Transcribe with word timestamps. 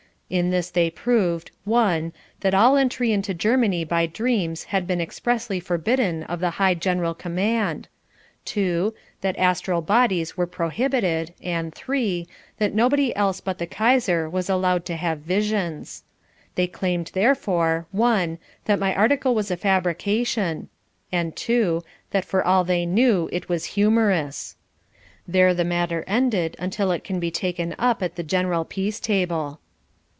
In 0.31 0.49
this 0.49 0.69
they 0.71 0.89
proved 0.89 1.51
(1) 1.65 2.13
that 2.39 2.53
all 2.53 2.77
entry 2.77 3.11
into 3.11 3.33
Germany 3.33 3.83
by 3.83 4.05
dreams 4.05 4.63
had 4.63 4.87
been 4.87 5.01
expressly 5.01 5.59
forbidden 5.59 6.23
of 6.23 6.39
the 6.39 6.51
High 6.51 6.73
General 6.73 7.13
Command; 7.13 7.89
(2) 8.45 8.93
that 9.19 9.37
astral 9.37 9.81
bodies 9.81 10.37
were 10.37 10.47
prohibited 10.47 11.33
and 11.43 11.75
(3) 11.75 12.25
that 12.59 12.73
nobody 12.73 13.13
else 13.13 13.41
but 13.41 13.57
the 13.57 13.67
Kaiser 13.67 14.29
was 14.29 14.49
allowed 14.49 14.85
to 14.85 14.95
have 14.95 15.19
visions. 15.19 16.05
They 16.55 16.65
claimed 16.65 17.11
therefore 17.13 17.87
(1) 17.91 18.37
that 18.67 18.79
my 18.79 18.95
article 18.95 19.35
was 19.35 19.51
a 19.51 19.57
fabrication 19.57 20.69
and 21.11 21.35
(2) 21.35 21.83
that 22.11 22.23
for 22.23 22.41
all 22.41 22.63
they 22.63 22.85
knew 22.85 23.27
it 23.33 23.49
was 23.49 23.65
humorous. 23.75 24.55
There 25.27 25.53
the 25.53 25.65
matter 25.65 26.05
ended 26.07 26.55
until 26.57 26.91
it 26.93 27.03
can 27.03 27.19
be 27.19 27.31
taken 27.31 27.75
up 27.77 28.01
at 28.01 28.15
the 28.15 28.23
General 28.23 28.63
Peace 28.63 29.01
Table. 29.01 29.59